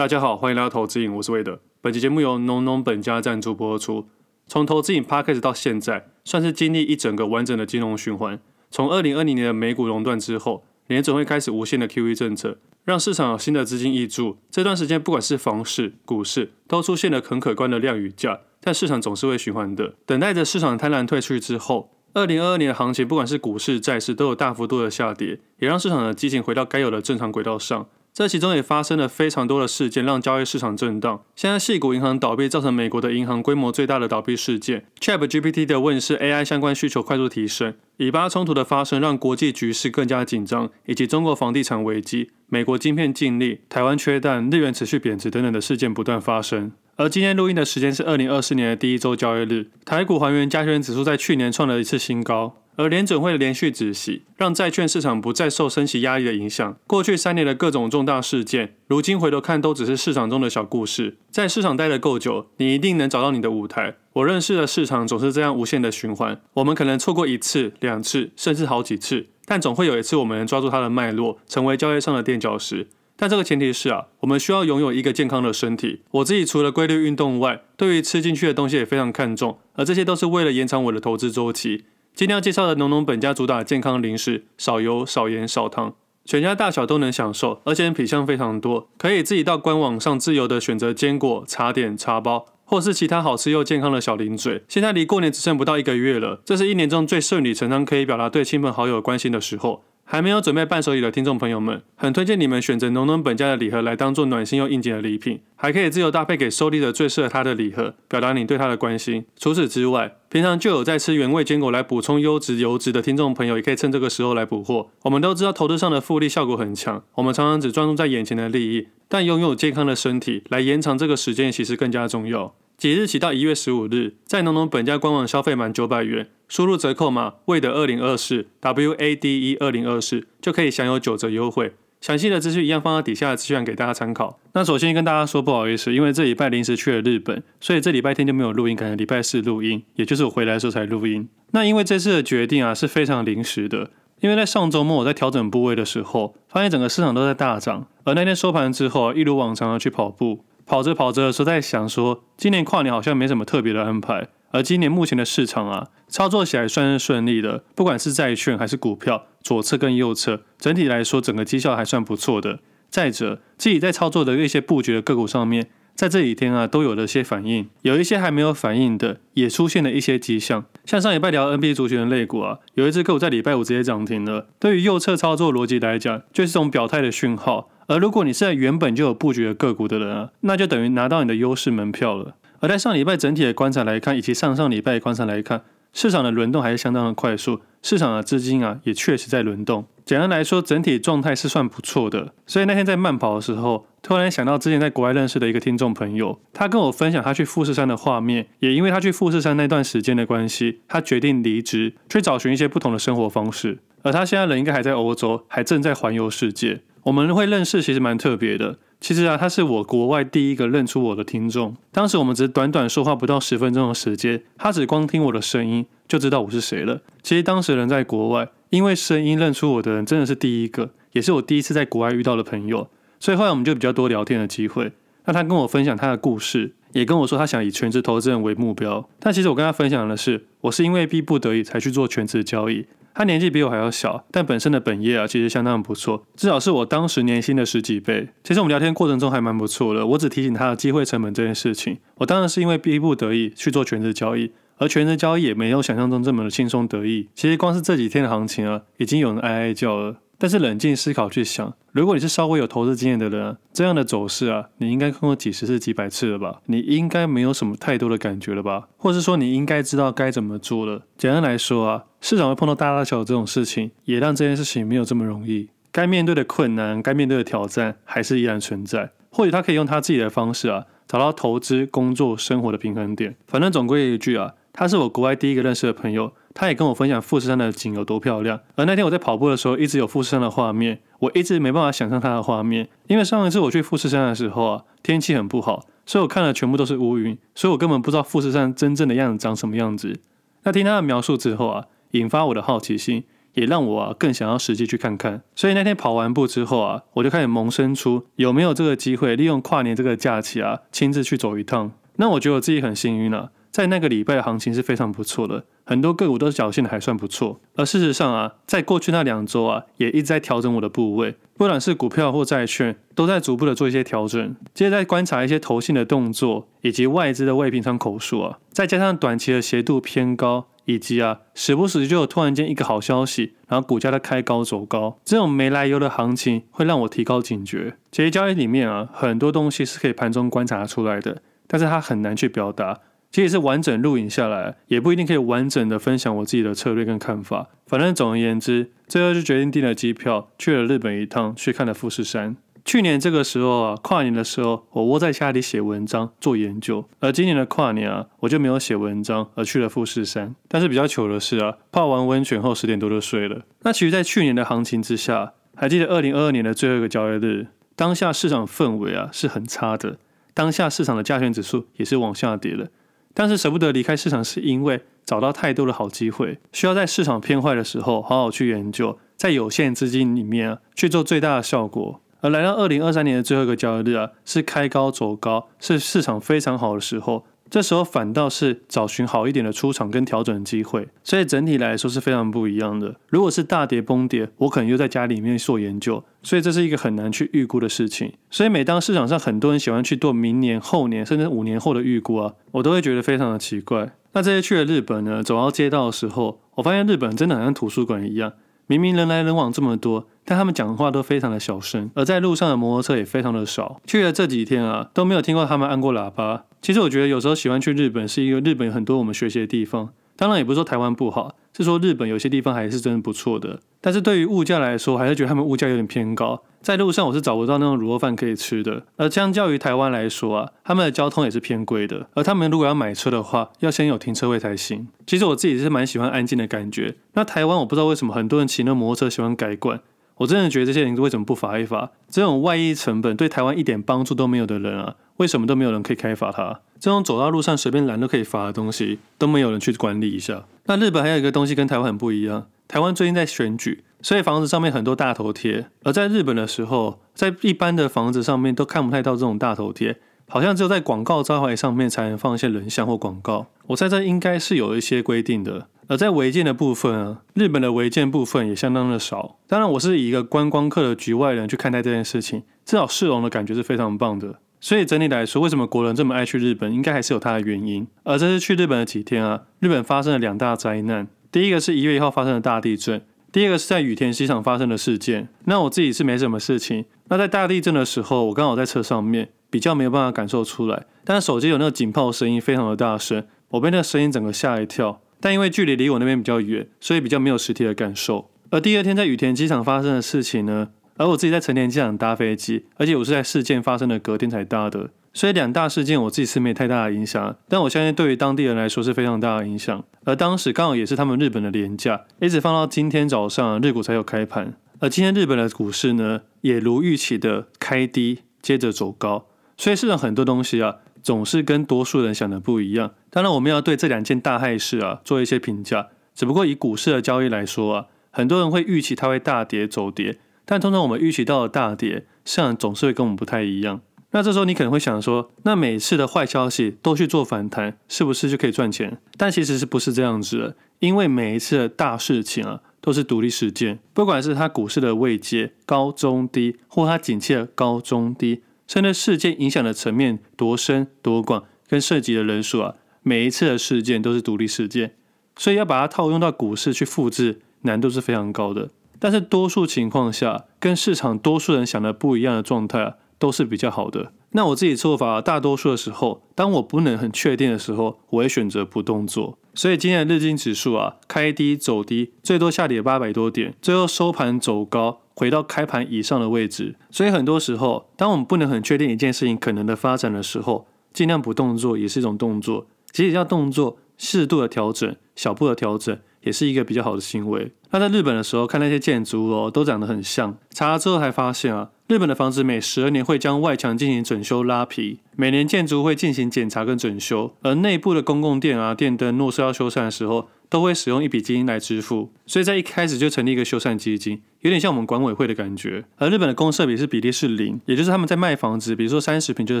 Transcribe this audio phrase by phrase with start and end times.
[0.00, 1.60] 大家好，欢迎来到投资影，我是魏德。
[1.82, 4.08] 本期节目由农农本家赞助播出。
[4.46, 8.40] 从投资影 Podcast 到现在，算是经历一整个完整的金融循环。
[8.70, 14.38] 从二零二零年的美股熔断之后，联准会开始无限的 QE 政策，让市场有新的资金挹注。
[14.50, 18.40] 这段时间，不管是房市、股市，都出现了很可观的量与价。
[18.62, 27.86] 但市场总是会循环的，等待着市场贪婪退去之后，二零二二年的行情，不管是股市、债市，都有大幅度的下跌，也让市场的激情回到该有的正常轨道上。
[28.12, 31.22] 这其中也发生了非常多的事件，让交易市场震荡。
[31.36, 34.84] 现在，系股银行倒闭，造成美国的银行规模最大的倒闭事件。
[35.00, 37.74] ChatGPT 的问世，AI 相关需求快速提升。
[37.96, 46.72] 以巴冲突的发生，让国际局势更加紧张，以及中国房地产危机、美国晶片禁令、台湾缺蛋、日元持续贬值等等的事件不断发生。
[46.96, 52.56] 而今天录音的时间是二零二四年的第一周交易日，台股还原加权指数在去年创了一次新高。
[52.80, 56.78] 而联准会连续止息，让债券市场不再受升息压力的影响。
[56.86, 61.18] 过去三年的各种重大事件，如今回头看都只是市场中的小故事。
[61.30, 63.96] 在市场待得够久，你一定能找到你的舞台。
[64.14, 66.40] 我认识的市场总是这样无限的循环。
[66.54, 72.88] 我们可能错过一次、两次，甚至好几次，但总会有一次我们能抓住它的脉络，成为交易上的垫脚石。
[73.14, 76.00] 但这个前提是啊，我们需要拥有一个健康的身体。
[76.12, 81.84] 我自己除了规律运动外，对于吃进去的东西也非常看重，而这些都是为了延长我的投资周期。
[82.14, 85.94] 今天要介绍的浓浓本家主打健康零食，少油、少盐、少糖，
[86.26, 94.62] 全家大小都能享受，而且品相非常多，可以自己到官网上自由的选择坚果、茶点、茶包，或是其他好吃又健康的小零嘴。
[94.68, 99.82] 现在离过年只剩不到一个月了，这是一年中最顺理成章可以表达对亲朋好友关心的时候。
[100.12, 109.24] 还没有准备伴手礼的听众朋友们，很推荐你们选择农农本家的礼盒来当做暖心又应景的礼品，还可以自由搭配给受力的最适合他的礼盒，表达你对他的关心。
[109.38, 114.90] 除此之外，平常就有在吃原味坚果来补充优质油脂的听众朋友，也可以趁这个时候来补货。
[115.02, 122.56] 我们都知道投资上的复利效果很强，我们常常只专注在眼前的利益，但拥有健康的身体来延长这个时间，其实更加重要。
[122.80, 131.74] 即日起到一月十五日，在农农本家官网消费满九百元，输入折扣码“魏德二零二四 W A D E 二零二四”就可以享有九折优惠。
[132.00, 134.40] 详细的资讯一样放在底下的资讯给大家参考。
[134.54, 141.28] 那首先跟大家说不好意思，因为这礼拜临时去了日本，所以这礼拜天就没有录音，可能礼拜四录音，也就是我回来的时候才录音。
[141.50, 143.90] 那因为这次的决定啊是非常临时的，
[144.20, 150.46] 因为在上周末我在调整部位的时候，发现整个市场都在大涨，而那天收盘之后，一如往常的去跑步。
[150.70, 154.28] 跑着跑着的时候，在想说，今年跨年好像没什么特别的安排。
[154.52, 162.60] 而今年目前的市场啊，操作起来算是顺利的，不管是债券还是股票，左侧跟右侧，整体来说整个绩效还算不错的。
[162.88, 165.66] 再者，自己在操作的一些布局的个股上面，
[165.96, 170.64] 在这几天啊都有了些反应，有一些还没有反应的，也出现了一些迹象。
[170.84, 174.46] 像上礼拜聊 NBA 族群的类股啊，有一只个股在礼拜五直接涨停了。
[174.60, 177.68] 对于右侧操作逻辑来讲，就是这种表态的讯号。
[177.90, 182.36] 而如果你是在原本就有布局的个股的人啊，那就等于拿到你的优势门票了。
[182.60, 185.62] 而在上礼拜整体的观察来看，以及上上礼拜的观察来看，
[185.92, 189.86] 市场的轮动还是相当的快速，市场的资金啊也确实在轮动。
[190.04, 192.32] 简单来说，整体状态是算不错的。
[192.46, 203.80] 所以那天在慢跑的时候，突然想到之前在国外认识的一个听众朋友，他跟我分享他去富士山的画面，也因为他去富士山那段时间的关系，他决定离职，去找寻一些不同的生活方式。
[204.02, 206.82] 而他现在人应该还在欧洲，还正在环游世界。
[207.04, 208.78] 我们会认识其实蛮特别的。
[209.00, 211.74] 其实啊，他是我国外第一个认出我的听众。
[211.90, 217.00] 当时我们只是短短说话不到十分钟的时间，他只光听我的声音就知道我是谁了。
[217.22, 222.88] 其实当时人在国外，因为声音认出我的人真的是第一个，也是我第一次在国外遇到的朋友。
[223.18, 224.92] 所以后来我们就比较多聊天的机会。
[225.24, 229.08] 那他跟我分享他的故事，也跟我说他想以全职投资人为目标。
[229.18, 232.84] 但其实我跟他分享的是，我是因为逼不得已才去做全职交易。
[233.14, 238.28] 他年纪比我还要小，但本身的本业啊，其实相当不错，至少是我当时年薪的十几倍。
[238.44, 241.98] 其实我们聊天过程中还蛮不错的，我只提醒他的机会成本这件事情。
[242.16, 247.28] 我当然是因为逼不得已去做全职交易，而全职交易也没有想象中这么的轻松得意。
[247.34, 250.16] 其实光是这几天的行情啊，已经有人哀哀叫了。
[250.40, 256.62] 但是冷静思考去想，如果你是稍微有投资经验的人，这样的走势啊，你应该看过几十次、几百次了吧？
[256.64, 258.88] 你应该没有什么太多的感觉了吧？
[258.96, 261.02] 或是说你应该知道该怎么做了？
[261.18, 265.68] 简单来说啊，市场会碰到大大小小这种事情，也让这件事情没有这么容易。
[265.92, 269.10] 该面对的困难、该面对的挑战，还是依然存在。
[269.28, 273.36] 或许他可以用他自己的方式啊，找到投资、工作、生活的平衡点。
[273.46, 276.32] 反正总归一句啊，他是我国外第一个认识的朋友。
[276.52, 290.20] 他也跟我分享富士山的景有多漂亮，而那天我在跑步的时候，一直有富士山的画面，我一直没办法想象它的画面，因为上一次我去富士山的时候啊，天气很不好，所以我看的全部都是乌云，所以我根本不知道富士山真正的样子长什么样子。
[290.64, 293.24] 那听他的描述之后啊，引发我的好奇心，
[293.54, 295.42] 也让我啊更想要实际去看看。
[295.54, 301.92] 所以那天跑完步之后啊，我就开始萌生出有没有这个机会，利用跨年这个假期啊，亲自去走一趟。
[302.16, 307.60] 那我觉得我自己很幸运啊，在那个礼拜的行情是非常不错的，很多个股都表现的还算不错。
[307.76, 314.56] 而事实上啊，在过去那两周啊，也一直在调整我的部位，不管是股票或债券，都在逐步的做一些调整。
[314.74, 327.96] 接着在观察一些投信的动作，以及外资的未平仓口数啊，再加上短期的斜度偏高，以及啊，时不时就有突然间一个好消息，然后股价的开高走高，这种没来由的行情会让我提高警觉。
[328.10, 331.42] 其实交易里面啊，很多东西是可以盘中观察出来的。
[331.72, 332.98] 但是它很难去表达，
[333.30, 337.68] 即使是完整录影下来，也不一定可以完整的分享我自己的策略跟看法。
[337.86, 342.56] 反正总而言之，最后就决定订了机票，去了日本一趟，去看了富士山。
[342.84, 350.56] 去年这个时候啊，跨年的时候，我窝在家里写文章做研究；而今年的跨年啊，我就没有写文章，而去了富士山。
[350.66, 353.62] 但是比较糗的是啊，泡完温泉后十点多就睡了。
[353.82, 360.18] 那其实，在去年的行情之下，还记得二零二二年的最后一个交易日，当下市场氛围啊是很差的。
[360.54, 362.90] 当下市场的加权指数也是往下跌的，
[363.34, 372.20] 但是舍不得离开市场，是因为找到太多的好机会，需要在市场偏坏的时候好好去研究，在有限资金里面啊去做最大的效果。
[372.40, 377.44] 而来到二零二三年的最后一个交易日啊，是开高走高，是市场非常好的时候。
[377.70, 383.14] 这时候反倒是找寻好一点的出场跟调整的机会，所以整体来说是非常不一样的。
[383.28, 388.32] 如果是大跌崩跌，我可能又在家里面做研究，所以这是一个很难去预估的事情。
[388.50, 394.10] 所以每当市场上很多人喜欢去做明年、后年甚至五年后的预估啊，我都会觉得非常的奇怪。
[394.32, 398.52] 那这些去了日本呢，走到街道的时候，我发现日本真的好像图书馆一样。
[398.88, 404.00] 明明人来人往这么多，但他们讲话都非常的小声，而在路上的摩托车也非常的少。
[404.04, 406.64] 去了这几天啊，都没有听过他们按过喇叭。
[406.82, 410.10] 其实我觉得有时候喜欢去日本，是因为日本有很多我们学习的地方。
[410.36, 413.78] 当然也不是说台湾不好，是说日本有些地方还是真的不错的。
[414.00, 416.62] 但是对于物价来说，还是觉得他们物价有点偏高。
[416.80, 419.04] 在路上我是找不到那种卤肉饭可以吃的。
[419.16, 422.26] 而相较于台湾来说啊，他们的交通也是偏贵的。
[422.32, 425.06] 而他们如果要买车的话，要先有停车位才行。
[425.26, 427.16] 其实我自己是蛮喜欢安静的感觉。
[427.34, 430.00] 那台湾我不知道为什么很多人骑那摩托车喜欢改管。
[430.40, 432.12] 我真的觉得这些人为什么不罚一罚？
[432.30, 436.80] 这种外溢成本对台湾一点帮助都没有的人啊，为什么都没有人可以开罚他？
[436.98, 440.64] 这种走到路上随便拦都可以罚的东西，都没有人去管理一下。
[440.86, 445.86] 那日本还有一个东西跟台湾很不一样，台湾最近在选举，所以房子上面很多大头贴。
[446.04, 450.16] 而在日本的时候，在一般的房子上面都看不太到这种大头贴，
[450.48, 453.66] 好像只有在广告招牌上面才能放一些人像或广告。
[453.88, 455.88] 我猜这应该是有一些规定的。
[456.10, 459.58] 而在违建的部分啊，日本的违建部分也相当的少。
[459.68, 464.58] 当然，我是以一个观光客的局外人去看待这件事情，至少市容的感觉是非常棒的。
[464.80, 468.04] 所以整体来说，为什么国人这么爱去日本，应该还是有它的原因。
[468.24, 471.28] 而这次去日本的几天啊，日本发生了两大灾难。
[471.52, 473.22] 第一个是一月一号发生的大地震，
[473.52, 475.48] 第二个是在羽田机场发生的事件。
[475.66, 477.04] 那我自己是没什么事情。
[477.28, 481.06] 那在大地震的时候，我刚好在车上面，比较没有办法感受出来。
[481.24, 485.20] 但是手机有那个警报声音，非常的大声，我被那个声音整个吓一跳。
[485.40, 488.50] 但因为距离离我那边比较远，所以比较没有实体的感受。
[488.70, 497.56] 而第二天在羽田机场发生的事情呢，而我自己在成田机场搭飞机，而且我是在事件发生的隔天才搭的，所以两大事件我自己是没太大的影响。
[497.68, 500.04] 但我相信对于当地人来说是非常大的影响。
[500.24, 504.74] 而当时刚好也是他们日本的连假，一直放到今天早上日股才有开盘。
[505.00, 509.46] 而今天日本的股市呢，也如预期的开低，接着走高。
[509.76, 510.96] 所以市场很多东西啊。
[511.22, 513.12] 总是跟多数人想的不一样。
[513.30, 516.08] 当然，我们要对这两件大害事啊做一些评价。
[516.34, 524.00] 只不过以股市的交易来说啊，很多人会预期它会大跌走跌，但通常我们预期到的大跌，市场总是会跟我们不太一样。
[524.32, 529.18] 那这时候你可能会想说，那每次的坏消息都去做反弹，是不是就可以赚钱？
[529.36, 530.76] 但其实是不是这样子的？
[531.00, 538.62] 因为每一次的大事情啊，都是独立事件，不管是它股市的位阶高中低，或它景气的高中低。
[538.90, 545.14] 甚至事件影响的层面多深多广，跟涉及的人数啊，每一次的事件都是独立事件，
[545.54, 548.90] 所以要把它套用到股市去复制，难度是非常高的。
[549.20, 554.32] 但是多数情况下，跟市场多数人想的不一样的状态啊，都是比较好的。
[554.50, 559.56] 那我自己做法，大多数的时候，当我不能很确定的时候，我会选择不动作。
[559.72, 565.20] 所以今天的日经指数啊，开低走低，最多下跌八百多点，最后收盘走高。
[565.40, 572.86] 回到开盘以上的位置，所以很多时候，当我们不能很确定一件事情可能的发展的时候，尽量不动作也是一种动作。
[573.10, 577.72] 其实要动作，适度的调整，小步的调整，也是一个比较好的行为。
[577.92, 580.56] 那在日本的时候，看那些建筑哦，都长得很像。
[580.70, 592.30] 查了之后才发现啊，日本的房子每十二年会将外墙进行整修拉皮，每年建筑会进行检查跟整修，而内部的公共电啊、电灯若是要修缮的时候，都会使用一笔基金来支付。
[592.46, 596.04] 所以在一开始就成立一个修缮基金，有点像我们管委会的感觉。
[596.16, 599.80] 而日本的公设比是比例是零，也就是他们在卖房子，比如说三十坪就是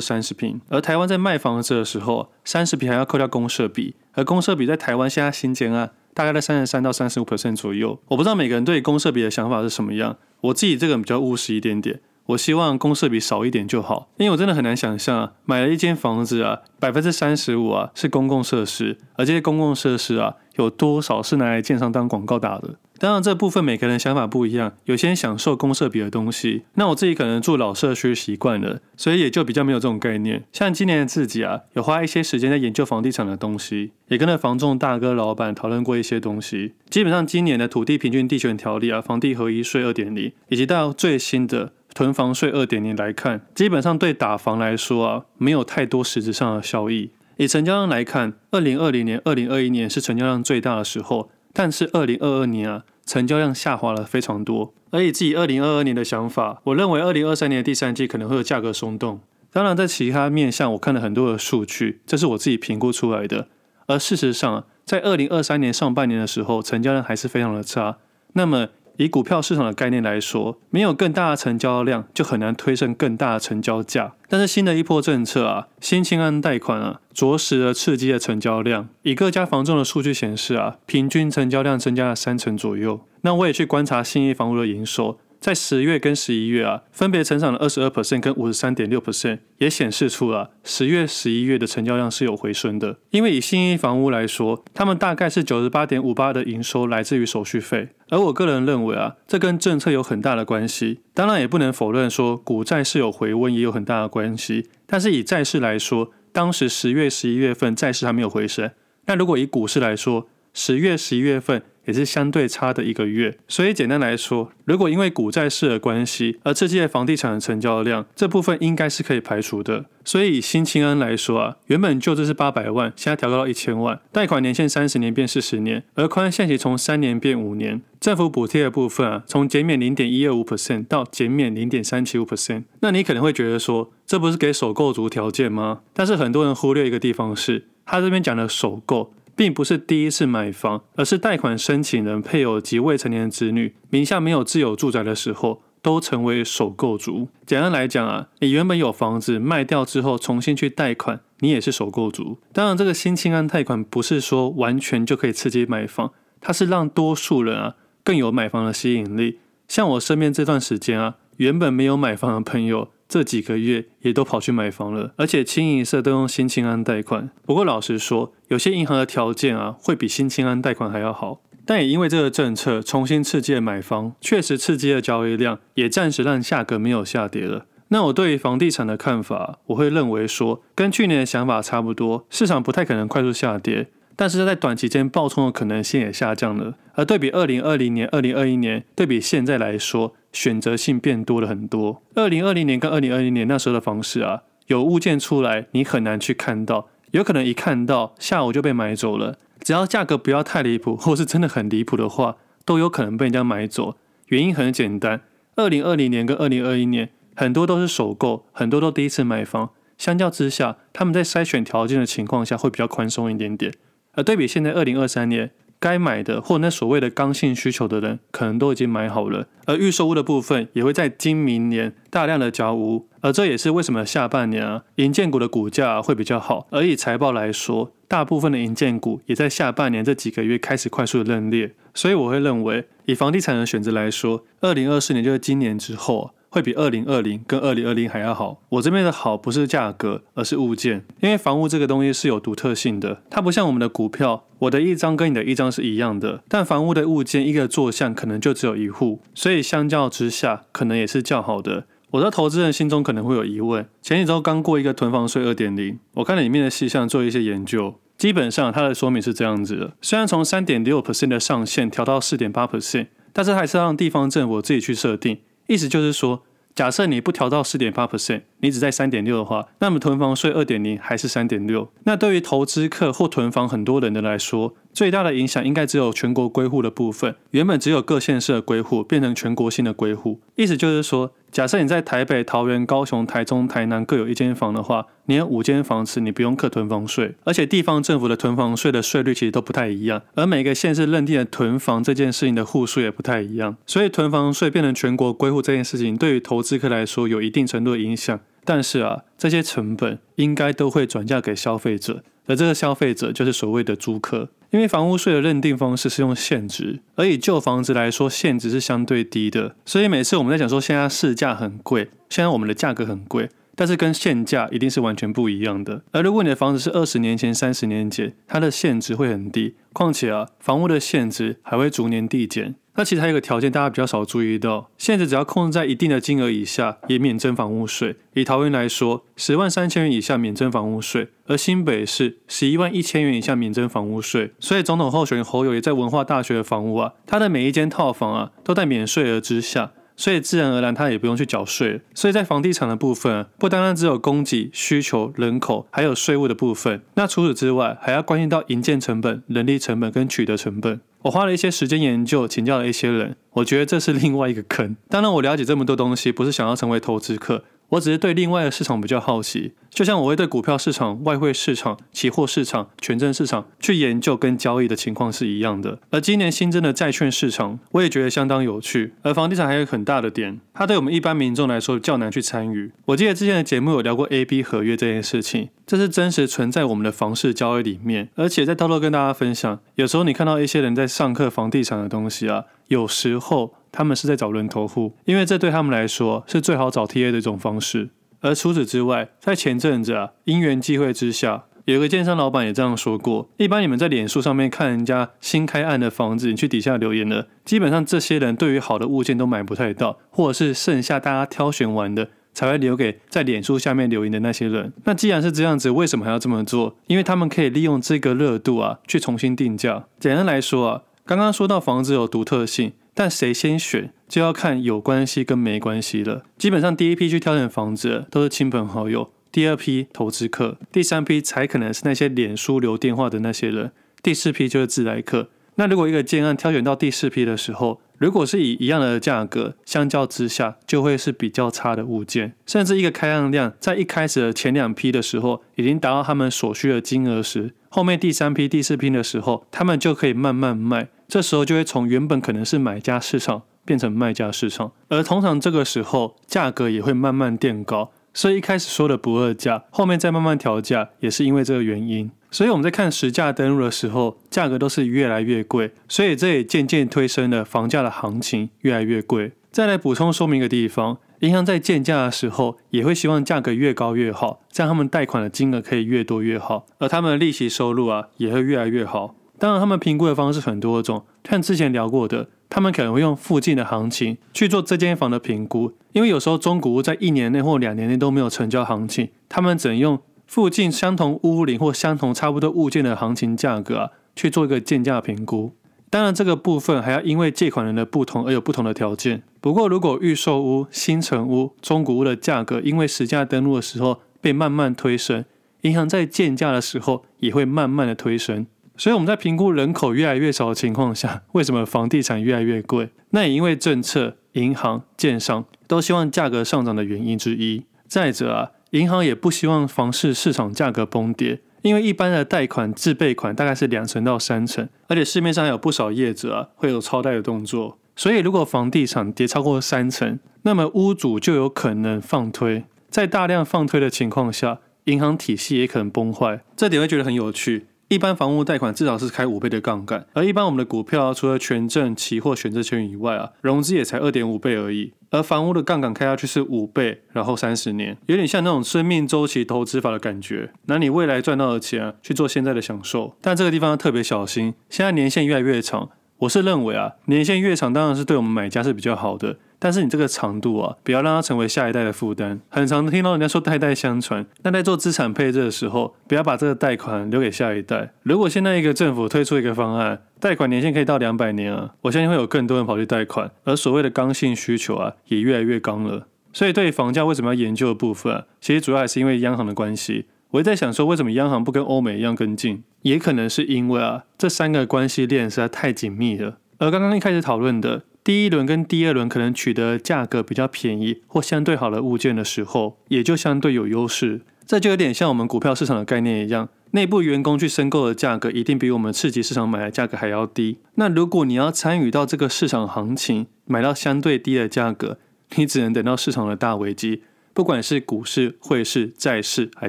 [0.00, 5.92] 三十坪，而台湾在卖房子的时候，三十坪还要扣掉公设比，而公设比在台湾现在新建案。
[6.14, 10.16] 大概在三十三到三十五 percent 左右，我不知道每个人对公设比的想法是什么样。
[10.42, 22.76] 我自己这个比较务实一点点，我希望公设比少一点就好，因为我真的很难想象啊，买了一间房子啊，百分之三十五啊是公共设施，而这些公共设施啊，有多少是拿来建商当广告打的？
[23.00, 26.64] 当然，这部分每个人想法不一样，有些人享受公社比的东西。
[26.74, 30.44] 那我自己可能住老社区习惯了，所以也就比较没有这种概念。
[30.52, 36.74] 像今年的自己啊，有花一些时间在研究房地产的东西，也跟着房仲大哥老板讨论过一些东西。
[36.90, 47.12] 基本上，今年的土地平均地权条例啊，房地合一税二点零，以及到最新的囤房税二点零来看，基本上对打房来说啊，没有太多实质上的效益。
[47.38, 52.84] 以成交量来看，二零二零年、二零二一年是成交量最大的时候，但是二零二二年啊。
[53.06, 59.18] 成交量下滑了非常多，而以自己二零二二年的想法，我认为二零二三年的第三季可能会有价格松动。
[59.52, 63.48] 当然，在其他面向，我看了很多的数据，这是我自己评估出来的。
[63.86, 67.96] 而事实上，在二零二三年上半年的时候，成交量还是非常的差。
[68.34, 68.68] 那么，
[69.00, 74.12] 以股票市场的概念来说，没有更大的成交量，就很难推升更大的成交价。
[74.28, 78.90] 但是新的一波政策啊，新青安贷款啊，着实的刺激了成交量。
[79.00, 83.00] 以各家房仲的数据显示啊，平均成交量增加了三成左右。
[83.22, 85.18] 那我也去观察新一房屋的营收。
[85.40, 92.98] 在十月跟十一月啊，分别成长了二十二 percent 跟五十三点六 percent，也显示出了十月、十一月的成交量是有回升的。
[93.08, 101.00] 因为以新一房屋来说，他们大概是九十八点五八的营收来自于手续费，而我个人认为啊，这跟政策有很大的关系。
[101.14, 104.68] 当然也不能否认说股债是有回温也有很大的关系。
[104.86, 108.70] 但是以债市来说，当时十月、十一月份债市还没有回升。
[109.06, 111.62] 那如果以股市来说，十月、十一月份。
[111.86, 119.86] 也是相对差的一个月，所以简单来说，如果因为股债市的关系而刺激了房地产的成交量，这部分应该是可以排除的。
[120.04, 132.64] 所以以新青安来说啊，原本旧制是八百万，现在调高到一千万，贷款年限三十年变四十年，而宽限期从三年变五年，政府补贴的部分啊，从减免零点一二五 percent 到减免零点三七五 percent。
[132.80, 135.80] 那你可能会觉得说，这不是给首购族条件吗？
[135.92, 139.12] 但是很多人忽略一个地方是，他这边讲的首购。
[139.40, 147.30] 并不是第一次买房，而是贷款申请人配偶及未成年子女名下没有自有住宅的时候，都成为首购族。
[147.46, 152.36] 简单来讲啊，你原本有房子卖掉之后重新去贷款，你也是首购族。
[152.52, 159.38] 当然，这个新青安贷款不是说完全就可以刺激买房，它是让多数人啊更有买房的吸引力。
[159.66, 162.88] 像我身边这段时间啊，原本没有买房的朋友。
[163.08, 167.30] 这几个月也都跑去买房了，而且清一色都用新青安贷款。
[167.44, 171.40] 不过老实说，有些银行的条件啊，会比新青安贷款还要好。
[171.64, 177.64] 但也因为这个政策重新刺激了买方，确实刺激了交易量，也暂时让价格没有下跌了。
[177.88, 183.88] 那我对于房地产的看法，我会认为说，跟去年的想法差不多，市场不太可能快速下跌，
[184.20, 186.74] 但是在短期间暴冲的可能性也下降了。
[186.92, 192.02] 而对比二零二零年、二零二一年，对比现在来说，选择性变多了很多。
[192.14, 199.38] 二零二零年跟二零二一年那时候的房市啊，有物件出来，你很难去看到，有可能一看到下午就被买走了。
[199.60, 202.36] 只要价格不要太离谱，或是真的很离谱的话，
[202.66, 203.96] 都有可能被人家买走。
[204.26, 205.22] 原因很简单，
[205.56, 213.72] 二零二零年跟二零二一年很多都是首购，很多都第一次买房，相较之下，他们在筛选条件的情况下会比较宽松一点点。
[214.12, 215.50] 而对比现在二零二三年。
[215.82, 226.66] 该买的或那所谓的刚性需求的人，可能都已经买好了，而预售屋的部分也会在今明年大量的交屋，而这也是为什么下半年啊，银建股的股价会比较好。
[226.68, 236.32] 而以财报来说，大部分的银建股也在下半年这几个月开始快速的认列，所以我会认为，以房地产的选择来说，二零二四年就是今年之后。
[236.50, 238.60] 会比二零二零跟二零二零还要好。
[238.68, 241.04] 我这边的好不是价格，而是物件。
[241.20, 246.42] 因为房屋这个东西是有独特性的，它不像我们的股票，我的一张跟你的一张是一样的。
[246.48, 251.86] 但房屋的物件，一个坐向可能就只有一户，所以相较之下，可能也是较好的。
[252.10, 265.38] 我的投资人心中可能会有疑问：前几周刚过一个囤房税二点零，我看了里面的细项做一些研究，基本上它的说明是这样子的：虽然从三点六 percent 的上限调到四点八 percent，但是还是让地方政府自己去设定。
[265.70, 271.90] 意思就是说，假设你不调到四点八 percent，你只在三点六的话，那么囤房税二点零还是三点六。
[272.04, 280.40] 那对于投资客或囤房很多人的来说，最大的影响应该只有全国归户的部分，原本只有各县市的归户变成全国性的归户。
[280.56, 287.36] 意思就是说，假设你在台北、桃园、高雄、台中、台南各有一间房的话，你有五间房子，你不用课囤房税。
[287.44, 293.76] 而且地方政府的囤房税的税率其实都不太一样，而每个县市认定的囤房这件事情的户数也不太一样。
[293.86, 298.40] 所以囤房税变成全国归户这件事情，对于投资客来说有一定程度的影响。
[298.70, 304.50] 但是啊，这些成本应该都会转嫁给消费者，而这个消费者就是所谓的租客。
[304.70, 316.02] 因为房屋税的认定方式是用现值，而以旧房子来说，现值是相对低的，所以每次我们在讲说现在市价很贵，现在我们的价格很贵，但是跟现价一定是完全不一样的。
[316.12, 322.76] 而如果你的房子是二十年前、三十年前，它的现值会很低，况且啊，房屋的现值还会逐年递减。
[322.96, 328.16] 那其实还有一个条件，大家比较少注意到，现在只要控制在一定的金额以下，也免征房屋税。
[328.34, 334.52] 以桃园来说，十万三千元以下免征房屋税，而新北市十一万一千元以下免征房屋税。
[334.58, 339.92] 所以总统候选人侯友也在文化大学的房屋啊，他的每一间套房啊，都在免税额之下。
[340.16, 342.02] 所以自然而然，他也不用去缴税。
[342.14, 347.00] 所以在房地产的部分，不单单只有供给、需求、人口，还有税务的部分。
[347.14, 351.00] 那除此之外，还要关系到营建成本、人力成本跟取得成本。
[351.22, 354.96] 我花了一些时间研究，请教了一些人，我觉得这是另外一个坑。
[355.08, 357.64] 当然，我了解这么多东西，不是想要成为投资客。
[357.90, 365.98] 我只是对另外的市场比较好奇，就像我会对股票市场、外汇市场、期货市场、权证市场去研究跟交易的情况是一样的。
[366.10, 369.14] 而今年新增的债券市场，我也觉得相当有趣。
[369.22, 372.92] 而房地产还有很大的点，它对我们一般民众来说较难去参与。
[373.06, 378.30] 我记得之前的节目有聊过 AB 合约这件事情，这是真实存在我们的房市交易里面。
[378.36, 383.74] 而且在偷偷跟大家分享，有时候你看到一些人在上课房地产的东西啊，有时候。
[383.92, 388.10] 他们是在找人头户，因为这对他们来说是最好找 TA 的一种方式。
[388.40, 404.92] 而除此之外，在前阵子啊，因缘际会之下，有个建商老板也这样说过：一般你们在脸书上面看人家新开案的房子，你去底下留言了，基本上这些人对于好的物件都买不太到，或者是剩下大家挑选完的，才会留给在脸书下面留言的那些人。
[405.04, 406.96] 那既然是这样子，为什么还要这么做？
[407.08, 410.04] 因为他们可以利用这个热度啊，去重新定价。
[410.18, 412.92] 简单来说啊，刚刚说到房子有独特性。
[413.14, 416.44] 但谁先选，就要看有关系跟没关系了。
[416.56, 423.92] 基本上，第一批去挑选房子都是亲朋好友，第二批投资客，第三批才可能是那些脸书留电话的那些人，
[424.22, 425.50] 第四批就是自来客。
[425.76, 441.08] 那如果一个建案挑选到第四批的时候，如果是以一样的价格，相较之下就会是比较差的物件，甚至一个开案量在一开始的前两批的时候已经达到他们所需的金额时，后面第三批、第四批的时候，他们就可以慢慢卖。
[441.30, 452.28] 这时候就会从原本可能是买家市场变成卖家市场，而通常这个时候价格也会慢慢垫高，所以一开始说的不二价，后面再慢慢调价，也是因为这个原因。
[452.50, 459.52] 所以我们在看实价登录的时候，价格都是越来越贵，所以这也渐渐推升了房价的行情越来越贵。
[459.70, 469.36] 再来补充说明一个地方，银行在建价的时候也会希望价格越高越好，这样他们贷款的金额可以越多越好，而他们的利息收入啊也会越来越好。
[469.60, 485.74] 当然，他们评估的方式很多种，像之前聊过的，他们可能会用附近的行情去做这间房的评估，因为有时候中古屋在一年内或两年内都没有成交行情，他们只能用附近相同屋龄或相同差不多物件的行情价格啊去做一个鉴价评估。
[486.08, 489.42] 当然，这个部分还要因为借款人的不同而有不同的条件。
[489.60, 495.44] 不过，如果预售屋、新城屋、中古屋的价格因为实价登录的时候被慢慢推升，
[495.82, 498.66] 银行在建价的时候也会慢慢的推升。
[499.00, 503.08] 所以我们在评估人口越来越少的情况下，为什么房地产越来越贵？
[503.30, 507.86] 那也因为政策、银行、建商都希望价格上涨的原因之一。
[508.06, 517.96] 再者啊，银行也不希望房市市场价格崩跌，因为一般的贷款自备款大概是两成到三成，而且市面上有不少业者啊会有超贷的动作。
[518.14, 526.60] 所以如果房地产跌超过三成，那么屋主就有可能放推，在大量放推的情况下，银行体系也可能崩坏。
[526.76, 527.86] 这点会觉得很有趣。
[528.10, 535.12] 一般房屋贷款至少是开五倍的杠杆，而一般我们的股票除了权证、期货、选择权以外啊，融资也才二点五倍而已。
[535.30, 543.36] 而房屋的杠杆开下去是五倍，然后三十年，有点像那种生命周期投资法的感觉，拿你未来赚到的钱去做现在的享受。
[543.40, 549.58] 但这个地方要特别小心，现在年限越来越长，我是认为啊，年限越长当然是对我们买家是比较好的。
[549.80, 552.60] 但是你这个长度啊，不要让它成为下一代的负担。
[552.68, 558.12] 很常听到人家说代代相传，那在做资产配置的时候，不要把这个贷款留给下一代。
[558.22, 566.26] 如果现在一个政府推出一个方案，贷款年限可以到两百年啊，我相信会有更多人跑去贷款，而所谓的刚性需求啊，也越来越刚了。
[566.52, 570.26] 所以对于房价为什么要研究的部分啊，其实主要还是因为央行的关系。
[570.50, 572.82] 我在想说，为什么央行不跟欧美一样跟进？
[573.02, 576.58] 也可能是因为啊，这三个关系链实在太紧密了。
[576.78, 584.42] 而刚刚一开始讨论的第一轮跟第二轮可能取得价格比较便宜或相对好的物件的时候，也就相对有优势。
[584.66, 590.78] 这就有点像我们股票市场的概念一样，内部员工去申购的价格一定比我们次级市场买的价格还要低。
[590.96, 595.18] 那如果你要参与到这个市场行情，买到相对低的价格，
[595.56, 597.22] 你只能等到市场的大危机。
[597.52, 599.88] 不管是股市、汇市、债市还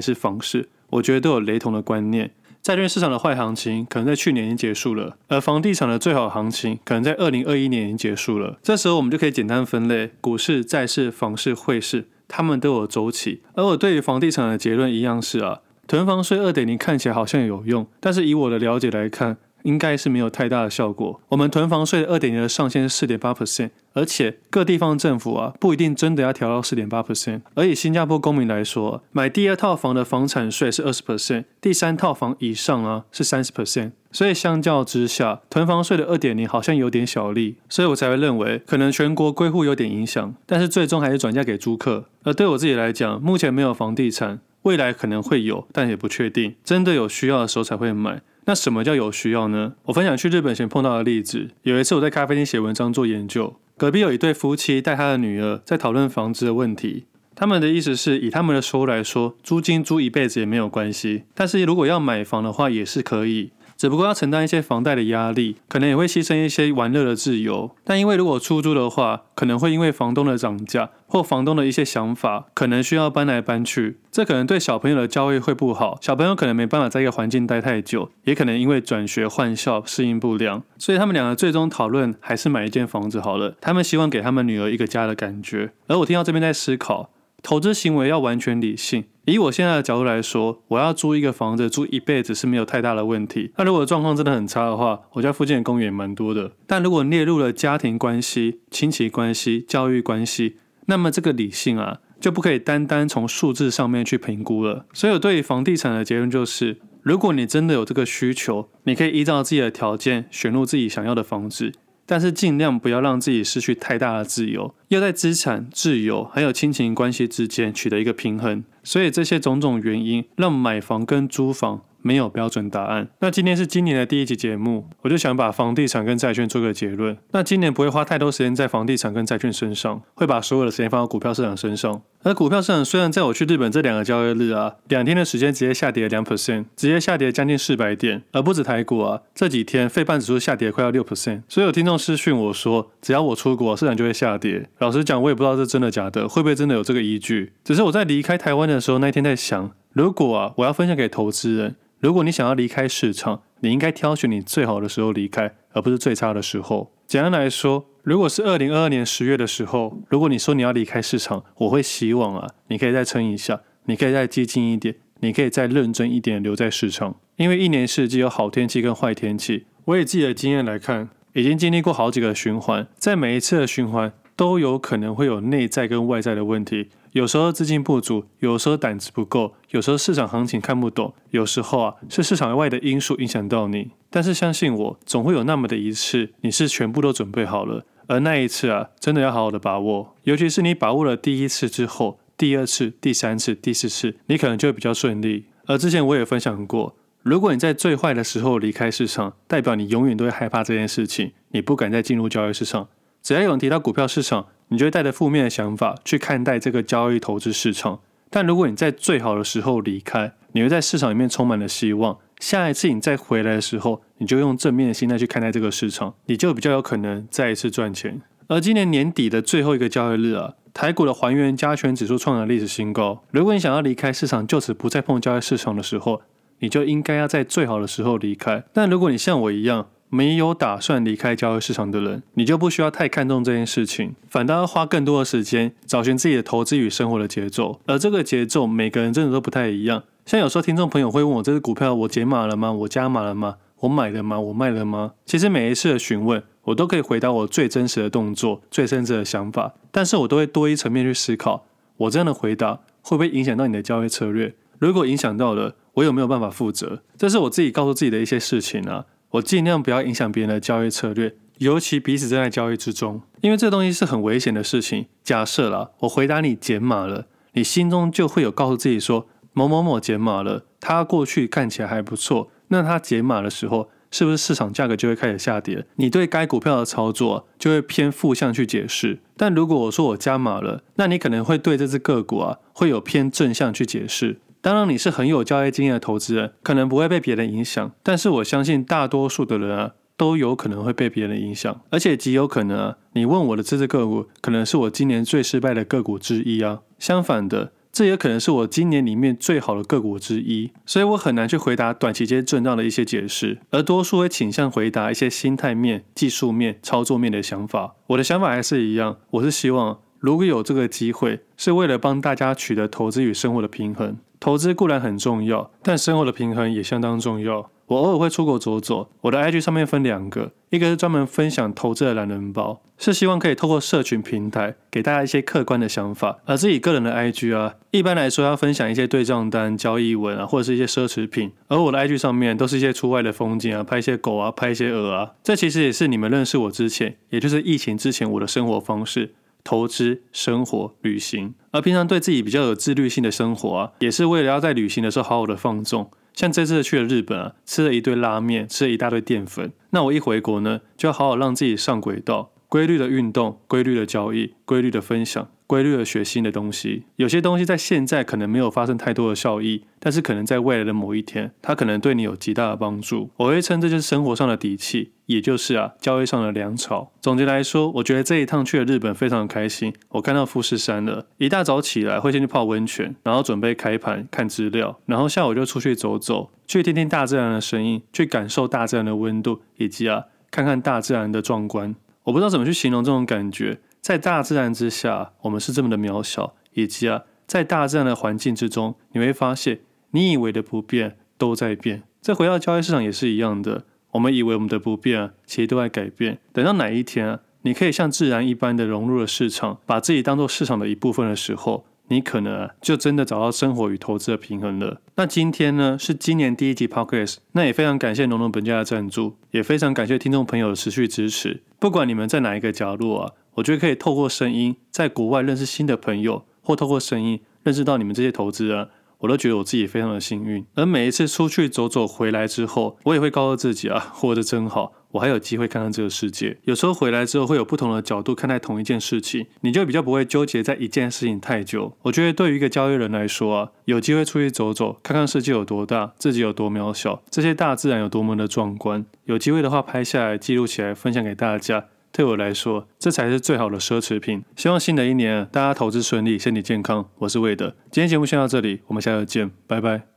[0.00, 2.32] 是房市，我觉得都有雷同的观念。
[2.62, 8.56] 债券市场的坏行情可能在去年已经结束了，而房地产的最好行情可能在二零二一年已经结束了。
[8.62, 13.42] 这时候我们就可以简单分类：股市、债市、房市、汇市，它们都有周期。
[13.54, 19.38] 而我对于房地产的结论一样是啊，囤房税二点零看起来好像有用，但是以我的了解来看。
[19.62, 21.20] 应该是没有太大的效果。
[21.28, 27.40] 我们囤房税的二点零的上限是四点八 percent，而且各地方政府啊不一定真的要调到四点八 percent。
[27.54, 33.92] 而以新加坡公民来说，买第二套房的房产税是二十 percent，第三套房以上啊是三十 percent。
[34.14, 42.04] 所以相较之下，囤房税的二点零好像有点小利，所以我才会认为可能全国归户有点影响，但是最终还是转嫁给租客。
[42.24, 48.20] 而对我自己来讲，目前没有房地产，未来可能会有，但也不确定，真的有需要的时候才会买。
[48.44, 49.74] 那什么叫有需要呢？
[49.84, 51.50] 我分享去日本前碰到的例子。
[51.62, 57.04] 有一次我在咖啡厅写文章做研究，隔壁有一对夫妻带他的女儿在讨论房子的问题。
[57.34, 63.52] 他们的意思是以他们的收入来说，租金租一辈子也没有关系，但是如果要买房的话也是可以。
[63.82, 67.74] 只不过要承担一些房贷的压力，可能也会牺牲一些玩乐的自由。
[67.82, 73.98] 但因为如果出租的话，可能会因为房东的涨价或房东的一些想法，可能需要搬来搬去。
[74.12, 80.62] 这可能对小朋友的教育会不好，小朋友可能没办法在一个环境待太久，也可能因为转学换校适应不良。
[80.78, 83.56] 所以他们两个最终讨论还是买一间房子好了。
[83.60, 85.72] 他们希望给他们女儿一个家的感觉。
[85.88, 87.10] 而我听到这边在思考。
[87.42, 89.04] 投资行为要完全理性。
[89.24, 93.52] 以我现在的角度来说，我要租一个房子租一辈子是没有太大的问题。
[93.56, 96.52] 那如果状况真的很差的话，我家附近的公园也蛮多的。
[96.66, 104.86] 但如果列入了家庭关系、亲戚关系、教育关系，那么这个理性啊，就不可以单单从数字上面去评估了。
[104.92, 111.72] 所以，我对于房地产的结论就是，如果你真的有这个需求，你可以依照自己的条件选入自己想要的房子。
[112.04, 118.64] 但是尽量不要让自己失去太大的自由，要在资产、自由还有亲情关系之间取得一个平衡。
[118.82, 121.82] 所以这些种种原因，让买房跟租房。
[122.02, 123.08] 没有标准答案。
[123.20, 127.16] 那今天是今年的第一集节目，我就想把房地产跟债券做个结论。
[127.30, 132.02] 那今年不会花太多时间在房地产跟债券身上，会把所有的时间放到股票市场身上。
[132.24, 141.42] 而股票市场虽然在我去日本这两个交易日啊，两天的时间直接下跌了两 percent，直接下跌将近四百点，而不止台股啊，这几天费半指数下跌快要六 percent。
[141.48, 144.68] 所以有听众私讯我说，只要我出国，市场就会下跌。
[144.78, 147.52] 老实讲，我也不知道这真的假的，会不会真的有这个依据？
[147.64, 151.74] 只是我在离开台湾的时候，那一天在想，如果啊，我要分享给投资人。
[152.02, 156.90] 如果你想要离开市场，你应该挑选你最好的时候离开，而不是最差的时候。
[157.06, 167.14] 简单来说，如果是二零二二年十月的时候，如果你说你要离开市场，我会希望啊，你可以再撑一下，你可以再激进一点，你可以再认真一点留在市场。
[167.36, 169.66] 因为一年四季有好天气跟坏天气。
[169.84, 176.88] 我以自己的经验来看，已经经历过好几个循环，在每一次的循环都有可能会有内在跟外在的问题。
[177.12, 183.90] 有时候资金不足，有时候胆子不够，有时候市场行情看不懂，有时候啊是市场外的因素影响到你。
[184.08, 190.16] 但是相信我，总会有那么的一次，你是全部都准备好了，而那一次啊，真的要好好的把握。
[190.22, 195.44] 尤其是你把握了第一次之后，第二次、第三次、第四次，你可能就会比较顺利。
[195.66, 202.88] 而之前我也分享过，如果你在最坏的时候离开市场，代表你永远都会害怕这件事情，你不敢再进入交易市场。
[203.22, 212.16] 只要有人提到股票市场，你就会带着负面的想法去看待这个交易投资市场，但如果你在最好的时候离开，你会在市场里面充满了希望。
[212.40, 218.22] 下一次你再回来的时候，你就用正面的心态去看待这个市场，你就比较有可能再一次赚钱。
[218.48, 223.22] 而今年年底的最后一个交易日啊，台股的还原加权指数创了历史新高。
[223.30, 226.22] 如果你想要离开市场，就此不再碰交易市场的时候，
[226.60, 228.64] 你就应该要在最好的时候离开。
[228.72, 237.80] 但如果你像我一样，没有打算离开交易市场的人，你就不需要太看重这件事情，反倒要花更多的时间找寻自己的投资与生活的节奏。
[237.86, 240.02] 而这个节奏，每个人真的都不太一样。
[240.26, 242.70] 像有时候听众朋友会问我：这支股票我解码了吗？
[242.70, 243.56] 我加码了吗？
[243.80, 244.38] 我买了吗？
[244.38, 245.12] 我卖了吗？
[245.24, 251.64] 其实每一次的询问，我都可以回答我最真实的动作、最真实的想法，但是我都会多一层面去思考，
[251.96, 254.54] 我这样的回答会不会影响到你的交易策略？
[254.78, 257.00] 如果影响到了，我有没有办法负责？
[257.16, 259.06] 这是我自己告诉自己的一些事情啊。
[259.32, 263.22] 我尽量不要影响别人的交易策略，尤其彼此正在交易之中。
[263.40, 265.06] 因为这东西是很危险的事情。
[265.24, 275.86] 假设啦，我回答你减码了，你心中就会有告诉自己说某某某减码了，他过去看起来还不错，那他减码的时候，是不是市场价格就会开始下跌？
[275.96, 279.20] 你对该股票的操作就会偏负向去解释。
[279.38, 284.40] 但如果我说我加码了，那你可能会对这只个股啊会有偏正向去解释。
[284.62, 287.92] 当然，你是很有交易经验的投资人，可能不会被别人影响。
[288.02, 296.80] 但是我相信大多数的人啊都有可能会被别人影响，而且极有可能啊，你问我的这只个股可能是我今年最失败的个股之一啊。
[296.98, 297.72] 相反的。
[297.92, 307.96] 这也可能是我今年里面最好的个股之一，所以我很难去回答短期间震荡的一些解释，而多数会倾向回答一些心态面、技术面、操作面的想法。
[308.06, 314.16] 我的想法还是一样，我是希望如果有这个机会，是为了帮大家取得投资与生活的平衡。
[314.38, 317.68] 投资固然很重要，但生活的平衡也相当重要。
[317.88, 331.50] 我偶尔会出国走走，我的 IG 上面分两个，一个是专门分享投资的懒人包，是希望可以透过社群平台给大家一些客观的想法；而自己个人的 IG 啊，一般来说要分享一些对账单、交易文啊，或者是一些奢侈品。
[331.66, 335.32] 而我的 IG 上面都是一些出外的风景啊，拍一些狗啊，拍一些鹅啊。
[335.42, 341.54] 这其实也是你们认识我之前，也就是疫情之前我的生活方式：投资、生活、旅行。
[341.70, 346.10] 而平常对自己比较有自律性的生活啊，也是为了要在旅行的时候好好的放纵。
[346.34, 349.72] 像这次去了日本啊，吃了一堆拉面，吃了一大堆淀粉。
[349.90, 355.48] 那我一回国呢，就要好好让自己上轨道，规律的运动，规律的交易，规律的分享。
[355.72, 363.30] 规律的学新的东西，有些东西在现在可能没有发生太多的效益，但是可能在未来的某一天，它可能对你有极大的帮助。
[363.38, 367.10] 我会称这就是生活上的底气，也就是啊交易上的粮草。
[367.22, 369.94] 总结来说，我觉得这一趟去了日本非常开心。
[370.10, 381.94] 我看到富士山了，一大早起来会先去泡温泉，然后准备开盘看资料，然后下午就出去走走，去听听大自然的声音，去感受大自然的温度，以及啊看看大自然的壮观。
[382.24, 383.80] 我不知道怎么去形容这种感觉。
[384.02, 392.02] 在大自然之下，我们是这么的渺小，以及啊，在大自然的环境之中，你会发现，你以为的不变都在变。
[392.20, 396.40] 再回到交易市场也是一样的，我们以为我们的不变，其实都在改变。
[396.52, 405.00] 等到哪一天啊，你可以像自然一般的融入了市场，把自己当做市场的一部分的时候，你可能，就真的找到生活与投资的平衡了。
[405.14, 411.62] 那今天呢，是今年第一集 Podcast，那也非常感谢农农本家的赞助，也非常感谢听众朋友的持续支持。
[411.78, 413.32] 不管你们在哪一个角落啊。
[413.54, 418.88] 我觉得可以透过声音在国外认识新的朋友，或透过声音认识到你们这些投资人，
[419.18, 420.64] 我都觉得我自己非常的幸运。
[420.74, 426.58] 而每一次出去走走回来之后，我也会告诉自己啊，活得真好，我还有机会看看这个世界。
[426.64, 431.96] 有时候回来之后会有不同的角度看待同一件事情，你就比较不会纠结在一件事情太久。
[432.02, 439.04] 我觉得对于一个交易人来说啊，有机会出去走走，看看世界有多大，自己有多渺小，这些大自然有多么的壮观。
[439.26, 441.84] 有机会的话，拍下来记录起来，分享给大家。
[442.12, 444.44] 对我来说，这才是最好的奢侈品。
[444.54, 447.08] 希望新的一年大家投资顺利，身体健康。
[447.20, 450.11] 我是魏德，今天节目先到这里，我们下次见，拜拜。